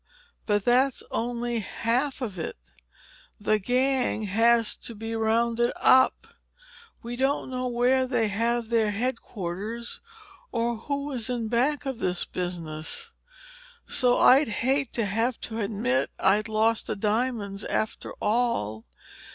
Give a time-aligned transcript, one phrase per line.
[0.47, 2.57] But that's only half of it.
[3.39, 6.25] The gang has got to be rounded up.
[7.03, 10.01] We don't know where they have their headquarters
[10.51, 13.13] or who is in back of this business.
[13.87, 18.87] So I'd hate to have to admit I'd lost the diamonds, after all."